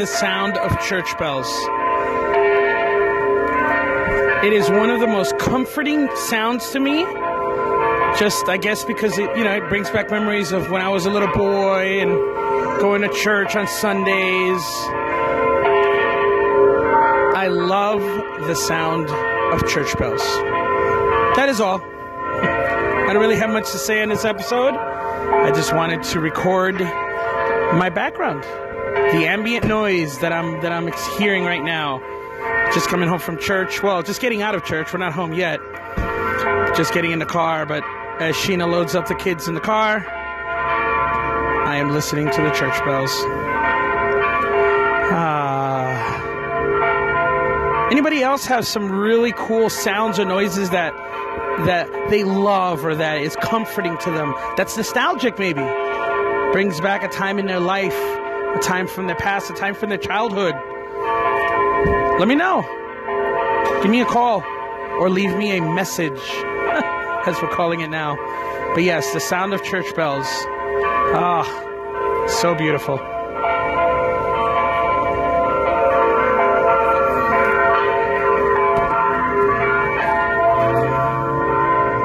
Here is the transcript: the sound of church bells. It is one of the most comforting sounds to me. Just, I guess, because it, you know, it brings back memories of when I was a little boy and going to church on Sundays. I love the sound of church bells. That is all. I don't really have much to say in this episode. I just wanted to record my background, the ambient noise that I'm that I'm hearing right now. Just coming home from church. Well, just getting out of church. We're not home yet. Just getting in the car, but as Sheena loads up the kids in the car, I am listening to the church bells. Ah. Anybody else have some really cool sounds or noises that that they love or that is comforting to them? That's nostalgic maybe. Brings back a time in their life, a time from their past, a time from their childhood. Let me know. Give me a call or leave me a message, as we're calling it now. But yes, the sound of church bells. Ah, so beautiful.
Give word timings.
the 0.00 0.06
sound 0.06 0.56
of 0.56 0.80
church 0.80 1.18
bells. 1.18 1.46
It 4.42 4.54
is 4.54 4.70
one 4.70 4.88
of 4.88 4.98
the 4.98 5.06
most 5.06 5.38
comforting 5.38 6.08
sounds 6.16 6.70
to 6.70 6.80
me. 6.80 7.04
Just, 8.18 8.48
I 8.48 8.56
guess, 8.56 8.82
because 8.82 9.18
it, 9.18 9.36
you 9.36 9.44
know, 9.44 9.54
it 9.54 9.68
brings 9.68 9.90
back 9.90 10.10
memories 10.10 10.52
of 10.52 10.70
when 10.70 10.80
I 10.80 10.88
was 10.88 11.04
a 11.04 11.10
little 11.10 11.30
boy 11.34 12.00
and 12.00 12.12
going 12.80 13.02
to 13.02 13.10
church 13.10 13.54
on 13.56 13.66
Sundays. 13.66 14.62
I 17.36 17.48
love 17.48 18.00
the 18.46 18.54
sound 18.54 19.10
of 19.52 19.68
church 19.68 19.94
bells. 19.98 20.22
That 21.36 21.50
is 21.50 21.60
all. 21.60 21.82
I 21.82 23.12
don't 23.12 23.20
really 23.20 23.36
have 23.36 23.50
much 23.50 23.70
to 23.72 23.78
say 23.78 24.02
in 24.02 24.08
this 24.08 24.24
episode. 24.24 24.74
I 24.74 25.50
just 25.50 25.74
wanted 25.74 26.02
to 26.04 26.20
record 26.20 26.80
my 26.80 27.90
background, 27.90 28.46
the 29.12 29.26
ambient 29.26 29.66
noise 29.66 30.18
that 30.18 30.32
I'm 30.32 30.60
that 30.62 30.72
I'm 30.72 30.92
hearing 31.18 31.44
right 31.44 31.62
now. 31.62 32.00
Just 32.72 32.88
coming 32.88 33.08
home 33.08 33.18
from 33.18 33.38
church. 33.38 33.82
Well, 33.82 34.02
just 34.02 34.20
getting 34.20 34.42
out 34.42 34.54
of 34.54 34.64
church. 34.64 34.92
We're 34.92 35.00
not 35.00 35.12
home 35.12 35.32
yet. 35.32 35.60
Just 36.76 36.94
getting 36.94 37.10
in 37.10 37.18
the 37.18 37.26
car, 37.26 37.66
but 37.66 37.82
as 38.20 38.36
Sheena 38.36 38.70
loads 38.70 38.94
up 38.94 39.08
the 39.08 39.14
kids 39.14 39.48
in 39.48 39.54
the 39.54 39.60
car, 39.60 40.06
I 41.66 41.76
am 41.76 41.90
listening 41.92 42.30
to 42.30 42.42
the 42.42 42.50
church 42.50 42.78
bells. 42.84 43.10
Ah. 45.12 46.28
Anybody 47.90 48.22
else 48.22 48.46
have 48.46 48.66
some 48.66 48.90
really 48.90 49.32
cool 49.36 49.68
sounds 49.68 50.18
or 50.18 50.24
noises 50.24 50.70
that 50.70 50.94
that 51.66 51.90
they 52.08 52.24
love 52.24 52.84
or 52.84 52.94
that 52.94 53.18
is 53.18 53.36
comforting 53.36 53.98
to 53.98 54.10
them? 54.10 54.34
That's 54.56 54.76
nostalgic 54.76 55.38
maybe. 55.38 55.62
Brings 56.52 56.80
back 56.80 57.02
a 57.02 57.08
time 57.08 57.38
in 57.38 57.46
their 57.46 57.60
life, 57.60 57.96
a 58.56 58.58
time 58.60 58.86
from 58.86 59.06
their 59.06 59.16
past, 59.16 59.50
a 59.50 59.54
time 59.54 59.74
from 59.74 59.88
their 59.88 59.98
childhood. 59.98 60.54
Let 62.18 62.28
me 62.28 62.34
know. 62.34 62.62
Give 63.82 63.90
me 63.90 64.00
a 64.00 64.06
call 64.06 64.42
or 65.00 65.08
leave 65.08 65.34
me 65.36 65.56
a 65.56 65.62
message, 65.62 66.20
as 67.26 67.40
we're 67.40 67.50
calling 67.50 67.80
it 67.80 67.88
now. 67.88 68.16
But 68.74 68.84
yes, 68.84 69.12
the 69.12 69.20
sound 69.20 69.54
of 69.54 69.62
church 69.64 69.94
bells. 69.94 70.26
Ah, 71.12 71.46
so 72.28 72.54
beautiful. 72.54 72.98